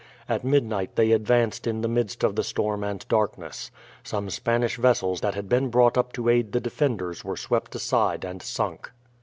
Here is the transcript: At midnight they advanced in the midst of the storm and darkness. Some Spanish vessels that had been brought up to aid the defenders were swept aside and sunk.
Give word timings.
At 0.27 0.43
midnight 0.43 0.95
they 0.95 1.11
advanced 1.11 1.67
in 1.67 1.81
the 1.81 1.87
midst 1.87 2.23
of 2.23 2.35
the 2.35 2.43
storm 2.43 2.83
and 2.83 3.07
darkness. 3.07 3.69
Some 4.03 4.31
Spanish 4.31 4.77
vessels 4.77 5.21
that 5.21 5.35
had 5.35 5.47
been 5.47 5.69
brought 5.69 5.95
up 5.95 6.11
to 6.13 6.27
aid 6.27 6.53
the 6.53 6.59
defenders 6.59 7.23
were 7.23 7.37
swept 7.37 7.75
aside 7.75 8.25
and 8.25 8.41
sunk. 8.41 8.89